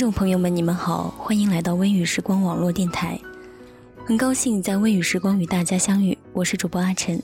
[0.00, 3.20] 众朋友们，你们好，欢迎来到微雨时光网络电台。
[4.06, 7.22] 很高兴在微雨时光与大家相遇，我是主播阿晨。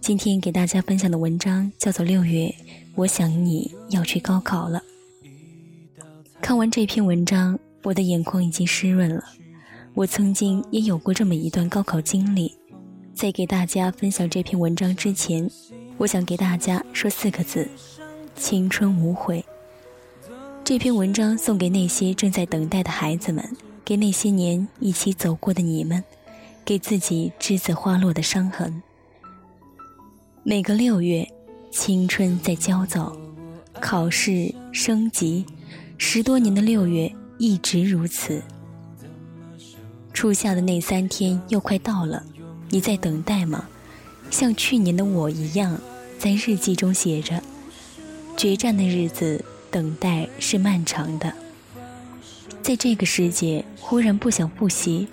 [0.00, 2.46] 今天给大家分享的文章叫做《六月》，
[2.94, 4.82] 我想你要去高考了。
[6.40, 9.22] 看完这篇文章，我的眼眶已经湿润了。
[9.92, 12.50] 我曾经也有过这么一段高考经历。
[13.12, 15.46] 在给大家分享这篇文章之前，
[15.98, 17.68] 我想给大家说四个字：
[18.34, 19.44] 青春无悔。
[20.64, 23.46] 这篇文章送给那些正在等待的孩子们，
[23.84, 26.02] 给那些年一起走过的你们，
[26.64, 28.82] 给自己栀子花落的伤痕。
[30.42, 31.30] 每个六月，
[31.70, 33.14] 青春在焦躁，
[33.78, 35.44] 考试升级，
[35.98, 38.42] 十多年的六月一直如此。
[40.14, 42.24] 初夏的那三天又快到了，
[42.70, 43.68] 你在等待吗？
[44.30, 45.78] 像去年的我一样，
[46.18, 47.42] 在日记中写着：
[48.34, 49.44] 决战的日子。
[49.74, 51.34] 等待是漫长的，
[52.62, 55.08] 在这个世界，忽然不想复习，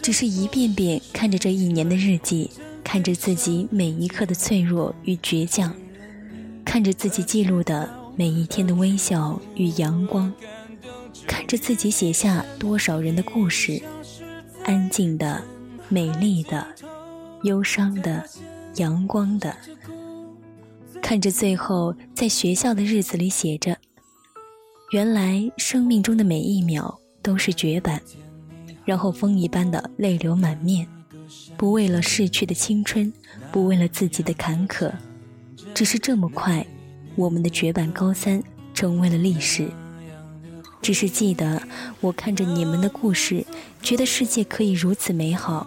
[0.00, 2.50] 只是一遍遍看着这一年的日记，
[2.82, 5.74] 看着自己每一刻的脆弱与倔强，
[6.64, 10.32] 看着自己记录的每一天的微笑与阳光，
[11.26, 13.82] 看着自己写下多少人的故事，
[14.64, 15.42] 安静的、
[15.90, 16.66] 美丽的、
[17.42, 18.24] 忧伤的、
[18.76, 19.54] 阳光的。
[21.04, 23.76] 看着最后在学校的日子里写着
[24.90, 28.00] ：“原来生命中的每一秒都是绝版。”
[28.86, 30.88] 然后风一般的泪流满面，
[31.58, 33.12] 不为了逝去的青春，
[33.52, 34.90] 不为了自己的坎坷，
[35.74, 36.66] 只是这么快，
[37.16, 38.42] 我们的绝版高三
[38.72, 39.68] 成为了历史。
[40.80, 41.60] 只是记得
[42.00, 43.44] 我看着你们的故事，
[43.82, 45.66] 觉得世界可以如此美好。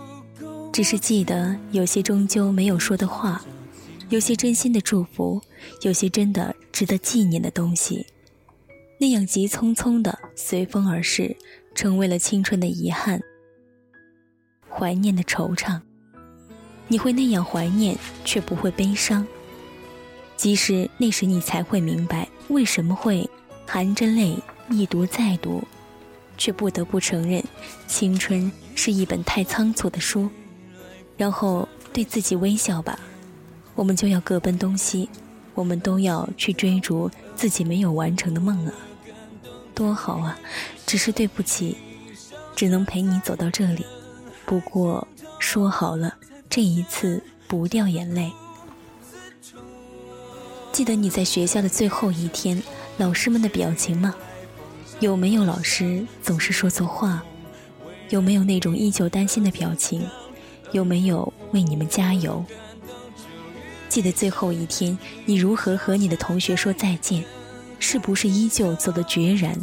[0.74, 3.40] 只是记得有些终究没有说的话。
[4.09, 5.41] 有些真心的祝福，
[5.81, 8.06] 有些真的值得纪念的东西，
[8.97, 11.35] 那样急匆匆的随风而逝，
[11.75, 13.22] 成为了青春的遗憾，
[14.69, 15.81] 怀念的惆怅。
[16.88, 19.28] 你会那样怀念，却不会悲伤。
[20.38, 23.29] 即使那时你才会明白，为什么会
[23.66, 24.38] 含着泪
[24.69, 25.62] 一读再读，
[26.38, 27.44] 却不得不承认，
[27.88, 30.29] 青春是一本太仓促的书。
[31.18, 32.97] 然后对自己微笑吧。
[33.78, 35.08] 我们就要各奔东西，
[35.54, 38.74] 我们都要去追逐自己没有完成的梦啊！
[39.76, 40.36] 多好啊！
[40.88, 41.78] 只是对不起，
[42.56, 43.86] 只能陪你走到这里。
[44.48, 46.16] 不过说好了，
[46.50, 48.32] 这一次不掉眼泪。
[50.72, 52.62] 记得你在学校的最后一天，
[52.98, 54.16] 老师们的表情吗？
[55.00, 57.24] 有没有老师总是说错话？
[58.10, 60.04] 有没有那种依旧担心的表情？
[60.72, 62.44] 有没有为你们加油？
[63.90, 67.24] 记得最后一天，你如何和你的同学说再见？
[67.80, 69.56] 是不是依旧走得决然，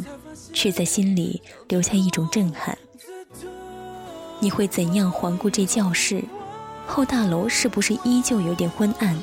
[0.53, 2.77] 却在心里留下一种震撼？
[4.39, 6.23] 你会怎样环顾这教室？
[6.87, 9.17] 后大楼是不是依旧有点昏暗？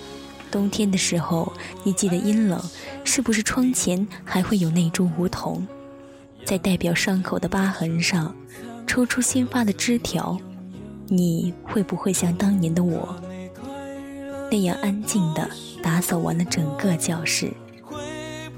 [0.51, 1.53] 冬天的时候，
[1.83, 2.63] 你记得阴冷，
[3.05, 5.67] 是不是窗前还会有那株梧桐，
[6.45, 8.35] 在代表伤口的疤痕上
[8.87, 10.39] 抽出新发的枝条？
[11.09, 13.17] 你会不会像当年的我？
[14.53, 15.49] 那样安静地
[15.83, 17.51] 打扫完了整个教室，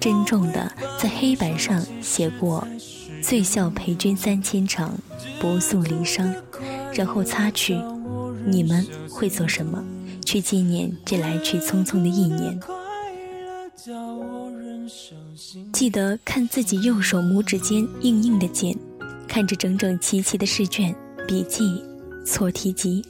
[0.01, 2.67] 珍重地在黑板上写过
[3.23, 4.99] “醉笑陪君三千场，
[5.41, 6.35] 不诉离殇”，
[6.93, 7.81] 然后擦去。
[8.45, 9.85] 你们会做什么，
[10.27, 12.59] 去纪念这来去匆匆的一年？
[15.73, 18.77] 记得看自己右手拇指间硬硬的茧，
[19.29, 20.93] 看着整整齐齐的试卷、
[21.29, 21.81] 笔记、
[22.27, 23.05] 错题集，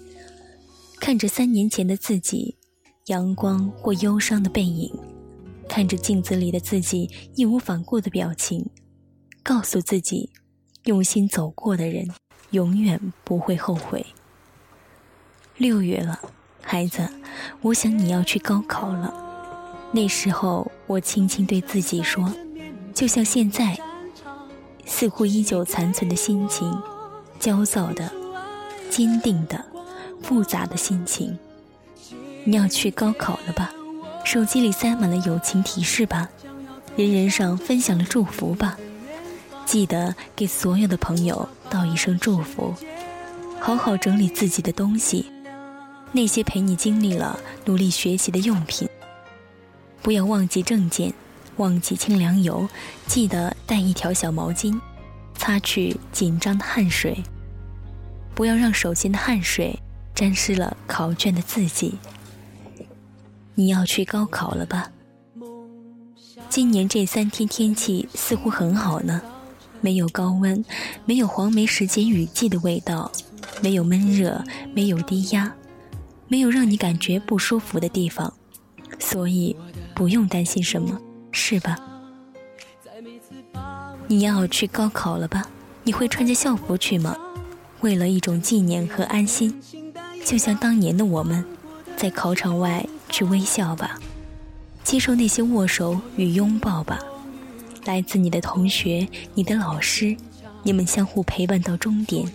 [1.00, 2.56] 看着三年前的自己。
[3.06, 4.90] 阳光或忧伤的背影，
[5.68, 8.64] 看着镜子里的自己义无反顾的表情，
[9.42, 10.30] 告诉自己，
[10.84, 12.08] 用心走过的人
[12.52, 14.06] 永远不会后悔。
[15.58, 16.18] 六月了，
[16.62, 17.06] 孩子，
[17.60, 19.12] 我想你要去高考了。
[19.92, 22.32] 那时候，我轻轻对自己说，
[22.94, 23.78] 就像现在，
[24.86, 26.74] 似乎依旧残存的心情，
[27.38, 28.10] 焦躁的、
[28.88, 29.62] 坚定的、
[30.22, 31.38] 复杂的心情。
[32.44, 33.72] 你要去高考了吧？
[34.24, 36.28] 手机里塞满了友情提示吧？
[36.96, 38.76] 人人上分享了祝福吧？
[39.66, 42.74] 记得给所有的朋友道一声祝福，
[43.58, 45.30] 好好整理自己的东西，
[46.12, 48.88] 那些陪你经历了努力学习的用品，
[50.02, 51.12] 不要忘记证件，
[51.56, 52.68] 忘记清凉油，
[53.06, 54.78] 记得带一条小毛巾，
[55.34, 57.22] 擦去紧张的汗水，
[58.34, 59.78] 不要让手心的汗水
[60.14, 61.98] 沾湿了考卷的字迹。
[63.54, 64.90] 你要去高考了吧？
[66.48, 69.20] 今年这三天天气似乎很好呢。
[69.80, 70.64] 没有高温，
[71.04, 73.12] 没有黄梅时节雨季的味道，
[73.60, 74.42] 没有闷热，
[74.74, 75.54] 没有低压，
[76.26, 78.32] 没有让你感觉不舒服的地方，
[78.98, 79.54] 所以
[79.94, 80.98] 不用担心什么，
[81.30, 81.76] 是吧？
[84.08, 85.46] 你要去高考了吧？
[85.82, 87.16] 你会穿着校服去吗？
[87.82, 89.60] 为了一种纪念和安心，
[90.24, 91.44] 就像当年的我们，
[91.94, 93.96] 在考场外去微笑吧，
[94.82, 96.98] 接受那些握手与拥抱吧。
[97.84, 100.16] 来自你的同学，你的老师，
[100.64, 102.26] 你们相互陪伴到终点。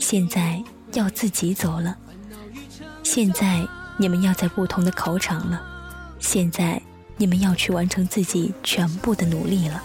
[0.00, 0.60] 现在
[0.94, 1.96] 要自己走了，
[3.04, 3.64] 现在
[3.98, 5.62] 你们要在不同的考场了，
[6.18, 6.82] 现在
[7.16, 9.80] 你们要去完成自己全部的努力了。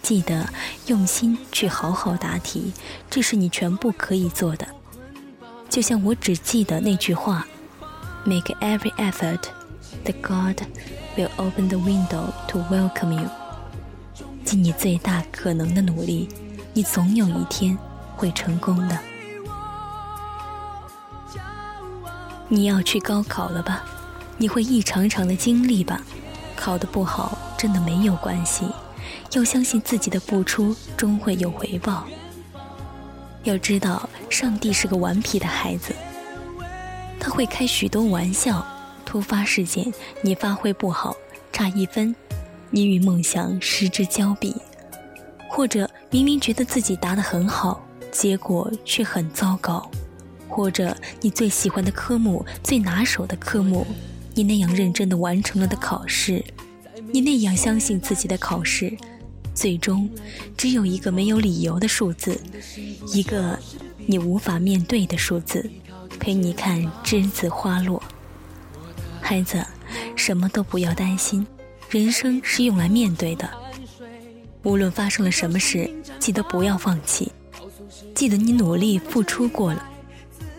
[0.00, 0.48] 记得
[0.86, 2.72] 用心去好好答题，
[3.10, 4.66] 这是你全部可以做的。
[5.68, 7.46] 就像我只记得那句话
[8.24, 9.48] ：Make every effort,
[10.04, 10.62] the God
[11.16, 13.28] will open the window to welcome you.
[14.44, 16.28] 尽你最大可能的努力，
[16.72, 17.76] 你总有一天
[18.16, 18.98] 会成功的。
[22.48, 23.84] 你要去高考了吧？
[24.36, 26.00] 你会一场场的经历吧？
[26.54, 28.66] 考得不好真的没有关系，
[29.32, 32.04] 要相信自己的付出终会有回报。
[33.44, 35.94] 要知道，上帝是个顽皮的孩子，
[37.22, 38.66] 他会开许多玩笑。
[39.04, 39.92] 突发事件，
[40.22, 41.14] 你发挥不好，
[41.52, 42.12] 差一分。
[42.68, 44.56] 你与梦想失之交臂，
[45.48, 49.88] 或者明明觉得自己答得很好，结果却很糟糕；
[50.48, 53.86] 或者你最喜欢的科目、最拿手的科目，
[54.34, 56.42] 你那样认真的完成了的考试，
[57.12, 58.96] 你那样相信自己的考试，
[59.54, 60.10] 最终
[60.56, 62.40] 只有一个没有理由的数字，
[63.12, 63.58] 一个
[64.06, 65.70] 你无法面对的数字，
[66.18, 68.02] 陪你看栀子花落。
[69.20, 69.64] 孩子，
[70.16, 71.46] 什么都不要担心。
[71.90, 73.48] 人生是用来面对的，
[74.62, 77.30] 无论发生了什么事，记得不要放弃，
[78.14, 79.84] 记得你努力付出过了，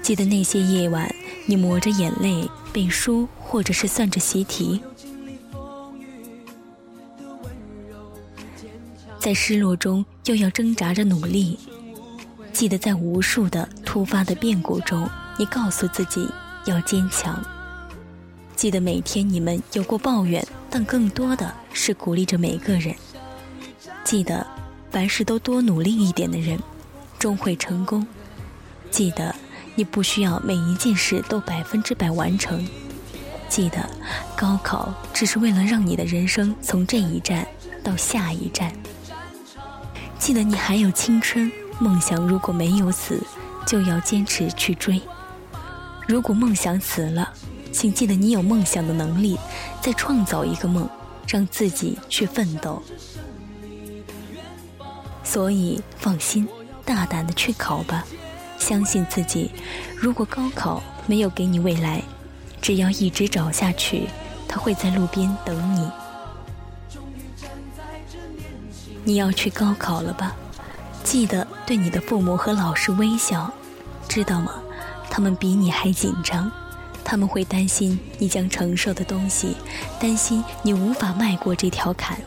[0.01, 1.13] 记得那些夜晚
[1.47, 4.79] 你抹着眼泪背书，或者是算着习题，
[9.19, 11.57] 在失落中又要挣扎着努力，
[12.51, 16.29] 记得在无数的突发的变故中，你告诉自己
[16.65, 17.41] 要坚强。
[18.55, 22.95] 记得每天你们有过抱怨，但更多的是鼓励着每个人。
[24.03, 24.45] 记得
[24.91, 26.59] 凡事都多努力一点的人，
[27.17, 28.05] 终会成功。
[28.91, 29.33] 记得
[29.75, 32.65] 你不需要每一件事都百分之百完成。
[33.49, 33.89] 记得
[34.35, 37.47] 高考只是为了让你的人生从这一站
[37.83, 38.71] 到下一站。
[40.19, 43.21] 记得你还有青春，梦想如果没有死，
[43.65, 45.01] 就要坚持去追。
[46.07, 47.33] 如果梦想死了，
[47.71, 49.37] 请记得，你有梦想的能力，
[49.81, 50.87] 再创造一个梦，
[51.27, 52.81] 让自己去奋斗。
[55.23, 56.47] 所以，放心，
[56.85, 58.03] 大胆的去考吧，
[58.59, 59.51] 相信自己。
[59.95, 62.03] 如果高考没有给你未来，
[62.61, 64.07] 只要一直找下去，
[64.47, 65.89] 他会在路边等你。
[69.05, 70.35] 你要去高考了吧？
[71.03, 73.51] 记得对你的父母和老师微笑，
[74.07, 74.52] 知道吗？
[75.13, 76.51] 他们比你还紧张。
[77.03, 79.55] 他们会担心你将承受的东西，
[79.99, 82.19] 担心你无法迈过这条坎，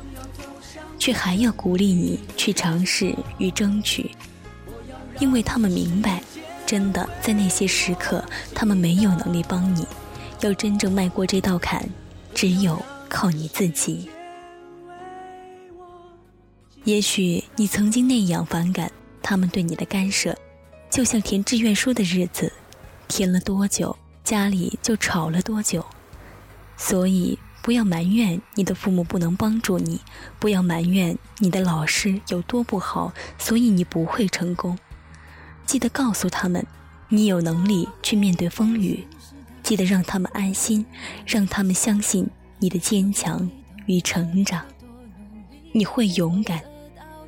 [0.96, 4.12] 却还要鼓励你去尝试与争取，
[5.18, 6.22] 因为他们明白，
[6.64, 8.24] 真的在那些时刻，
[8.54, 9.84] 他们没有能力帮你。
[10.42, 11.84] 要真正迈过这道坎，
[12.34, 14.08] 只有靠你自己。
[16.84, 20.36] 也许你曾经那样反感他们对你的干涉，
[20.88, 22.52] 就像填志愿书的日子，
[23.08, 23.96] 填了多久？
[24.24, 25.86] 家里就吵了多久，
[26.76, 30.00] 所以不要埋怨你的父母不能帮助你，
[30.40, 34.76] 不要埋怨你的老师有多不好，所以你不会成功。
[35.64, 36.66] 记得告诉他们，
[37.08, 39.06] 你有能力去面对风雨。
[39.62, 40.84] 记得让他们安心，
[41.24, 43.48] 让他们相信你的坚强
[43.86, 44.64] 与成长。
[45.70, 46.60] 你会勇敢，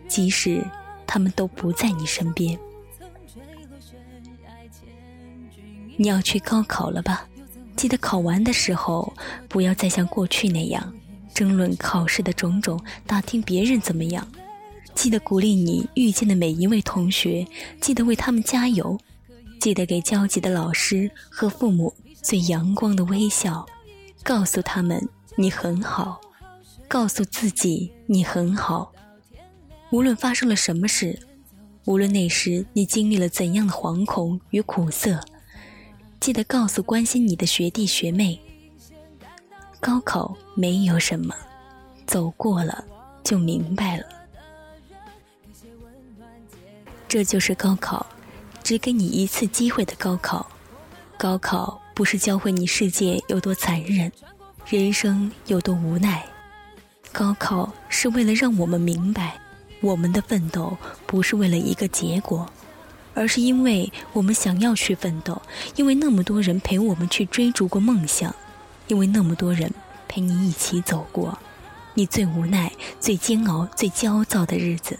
[0.09, 0.65] 即使
[1.07, 2.59] 他们都不在你身边。
[6.01, 7.27] 你要去高考了吧？
[7.77, 9.13] 记得考完的时候，
[9.49, 10.95] 不要再像过去那样
[11.35, 14.27] 争论考试的种种，打听别人怎么样。
[14.95, 17.47] 记得鼓励你遇见的每一位同学，
[17.81, 18.99] 记得为他们加油，
[19.61, 23.67] 记得给焦急的老师和父母最阳光的微笑，
[24.23, 26.21] 告诉他们你很好，
[26.87, 28.93] 告诉自己你很好。
[29.91, 31.19] 无论发生了什么事，
[31.85, 35.21] 无论那时你经历了怎样的惶恐与苦涩，
[36.21, 38.39] 记得告诉关心你的学弟学妹：
[39.81, 41.35] 高考没有什么，
[42.07, 42.85] 走过了
[43.23, 44.05] 就明白了。
[47.07, 48.05] 这就是高考，
[48.63, 50.47] 只给你一次机会的高考。
[51.17, 54.13] 高考不是教会你世界有多残忍，
[54.67, 56.27] 人生有多无奈。
[57.11, 59.41] 高考是为了让我们明白，
[59.81, 62.51] 我们的奋斗不是为了一个结果，
[63.19, 65.43] 而是因为我们想要去奋斗，
[65.75, 68.33] 因为那么多人陪我们去追逐过梦想，
[68.87, 69.69] 因为那么多人
[70.07, 71.37] 陪你一起走过
[71.95, 72.71] 你最无奈、
[73.01, 74.97] 最煎熬、最焦躁的日子。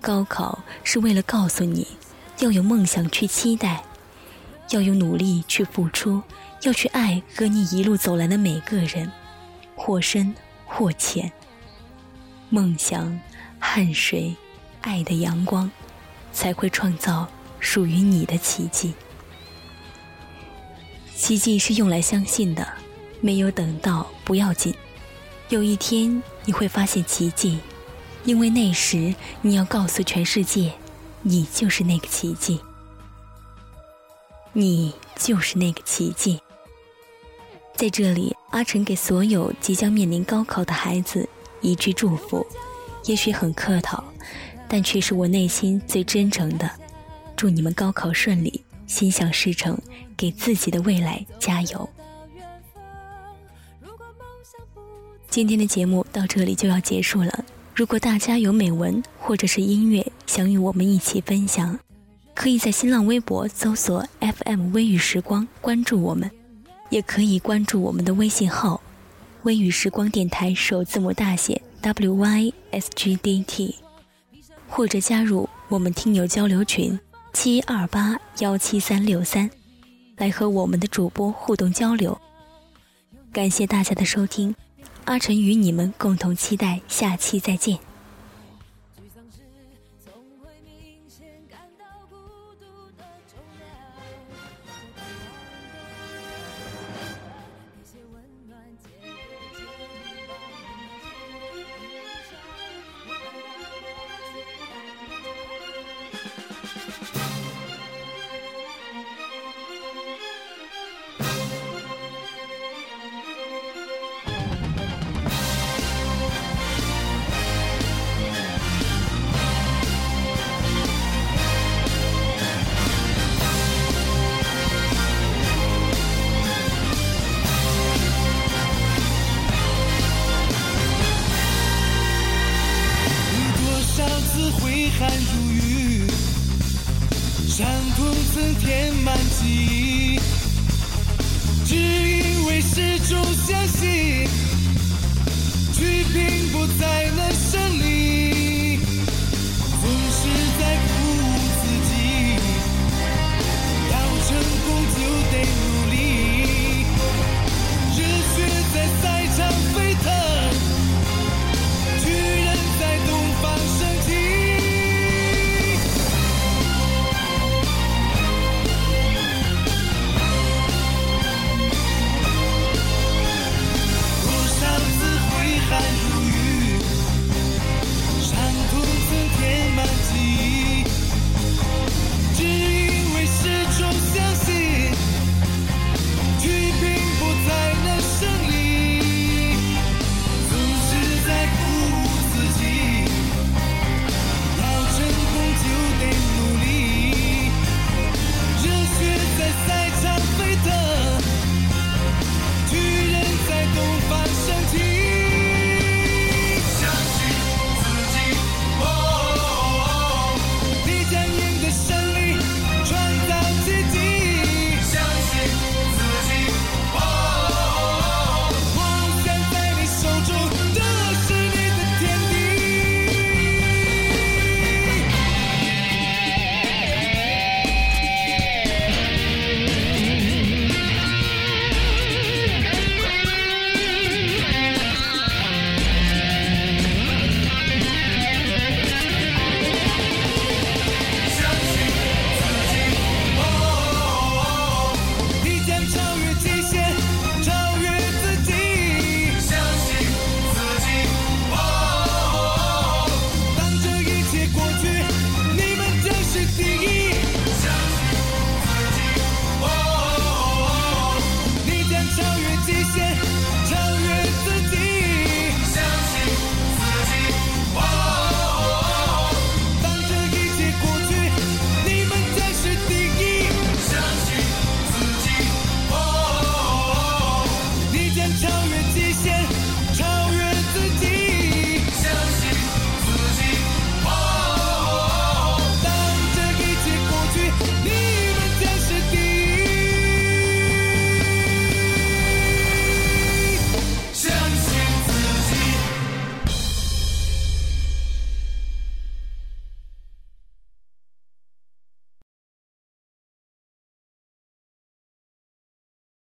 [0.00, 1.86] 高考是为了告诉你，
[2.38, 3.84] 要有梦想去期待，
[4.70, 6.22] 要有努力去付出，
[6.62, 9.12] 要去爱和你一路走来的每个人，
[9.76, 11.30] 或深或浅。
[12.48, 13.20] 梦想、
[13.58, 14.34] 汗水、
[14.80, 15.70] 爱的阳光，
[16.32, 17.28] 才会创造
[17.60, 18.94] 属于你的奇迹。
[21.14, 22.66] 奇迹是用来相信的，
[23.20, 24.74] 没有等到不要紧，
[25.50, 27.58] 有一天你会发现奇迹。
[28.24, 30.72] 因为那时你要告诉全世界，
[31.22, 32.60] 你就是那个奇迹，
[34.52, 36.40] 你就是那个奇迹。
[37.74, 41.28] 在这里，阿晨给所有即将面临高考的孩子
[41.60, 42.46] 一句祝福，
[43.06, 44.04] 也许很客套，
[44.72, 46.70] 但却是我内心最真诚的。
[47.36, 49.76] 祝你们高考顺利，心想事成，
[50.16, 51.86] 给自己的未来加油。
[55.28, 57.44] 今天的节目到这里就要结束了。
[57.74, 61.78] 如果大家有美文或者是音乐想与我们一起分享，
[62.34, 66.30] 可以在新浪微博搜索 FM 微雨时光关注我们，
[66.88, 68.80] 也可以关注我们的微信号
[69.44, 73.74] “微雨时光电台”首字母大写 WYSGDT，
[74.74, 76.98] 或者加入我们听友交流群
[77.34, 79.50] 七二八幺七三六三，
[80.16, 82.18] 来和我们的主播互动交流。
[83.30, 84.54] 感谢大家的收听。
[85.04, 87.78] 阿晨与你们共同期待下期再见。